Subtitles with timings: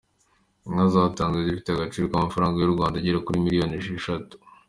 [0.67, 4.35] Inka zatanzwe zifite agaciro k’amafaranga y’u Rwanda agera kuri miliyoni esheshatu.